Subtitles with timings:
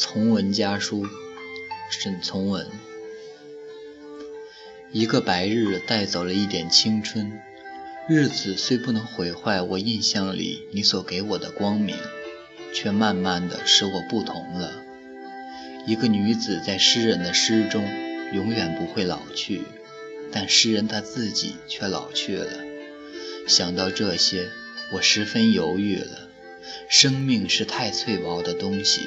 [0.00, 1.08] 从文家书，
[1.90, 2.64] 沈从文。
[4.92, 7.32] 一个白日带走了一点青春，
[8.08, 11.96] 日子虽不能毁坏我印象里你所给我的光明，
[12.72, 14.84] 却慢慢的使我不同了。
[15.84, 17.82] 一个女子在诗人的诗中
[18.32, 19.62] 永远不会老去，
[20.30, 22.52] 但诗人他自己却老去了。
[23.48, 24.48] 想到这些，
[24.92, 26.28] 我十分犹豫了。
[26.88, 29.00] 生命是太脆薄的东西。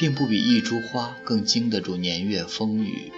[0.00, 3.12] 并不比一株花更经得住年月风雨。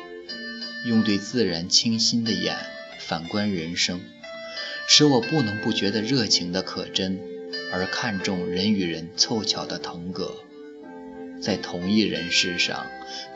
[0.84, 2.56] 用对自然清新的眼
[2.98, 4.00] 反观人生，
[4.88, 7.20] 使我不能不觉得热情的可真，
[7.72, 10.34] 而看重人与人凑巧的腾格。
[11.40, 12.84] 在同一人世上，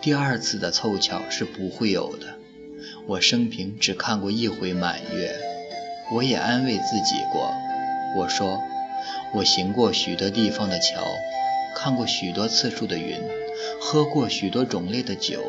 [0.02, 2.40] 第二次的凑巧是不会有的。
[3.06, 5.36] 我生平只看过一回满月，
[6.12, 7.54] 我也安慰自己过。
[8.18, 8.60] 我说，
[9.32, 11.06] 我行过许多地方的桥。
[11.78, 13.20] 看过许多次数的云，
[13.80, 15.40] 喝过许多种类的酒，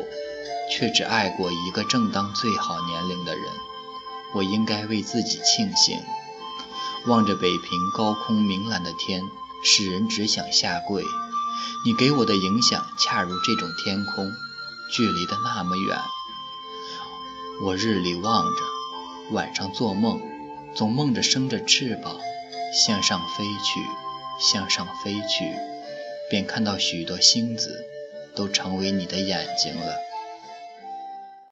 [0.70, 3.44] 却只爱过一个正当最好年龄的人。
[4.34, 5.98] 我应该为自己庆幸。
[7.06, 9.22] 望着北平高空明蓝的天，
[9.64, 11.02] 使人只想下跪。
[11.84, 14.30] 你给我的影响恰如这种天空，
[14.90, 15.98] 距离的那么远。
[17.62, 18.62] 我日里望着，
[19.30, 20.20] 晚上做梦，
[20.74, 22.16] 总梦着生着翅膀，
[22.84, 23.80] 向上飞去，
[24.38, 25.52] 向上飞去。
[26.30, 27.87] 便看到许多星子，
[28.38, 30.07] 都成为你的眼睛了。